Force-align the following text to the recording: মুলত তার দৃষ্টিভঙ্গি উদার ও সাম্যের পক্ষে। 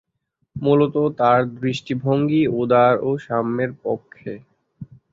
মুলত 0.55 0.95
তার 1.19 1.39
দৃষ্টিভঙ্গি 1.57 2.41
উদার 2.59 2.93
ও 3.01 3.19
সাম্যের 3.25 3.71
পক্ষে। 3.83 4.33